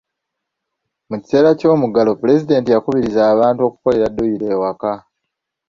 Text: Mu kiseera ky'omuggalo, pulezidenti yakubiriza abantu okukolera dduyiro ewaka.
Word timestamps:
Mu 1.09 1.15
kiseera 1.21 1.49
ky'omuggalo, 1.59 2.11
pulezidenti 2.21 2.69
yakubiriza 2.71 3.21
abantu 3.33 3.61
okukolera 3.67 4.07
dduyiro 4.09 4.45
ewaka. 4.55 4.93